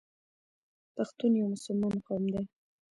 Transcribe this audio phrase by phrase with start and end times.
[0.95, 2.43] پښتون یو مسلمان قوم دی.